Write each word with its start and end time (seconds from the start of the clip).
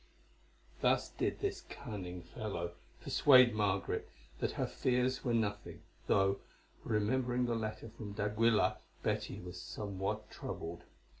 Thus 0.81 1.09
did 1.11 1.41
this 1.41 1.61
cunning 1.69 2.23
fellow 2.23 2.71
persuade 3.03 3.53
Margaret 3.53 4.09
that 4.39 4.53
her 4.53 4.65
fears 4.65 5.23
were 5.23 5.35
nothing, 5.35 5.83
though, 6.07 6.39
remembering 6.83 7.45
the 7.45 7.53
letter 7.53 7.89
from 7.95 8.13
d'Aguilar, 8.13 8.77
Betty 9.03 9.39
was 9.41 9.61
somewhat 9.61 10.31
troubled. 10.31 10.81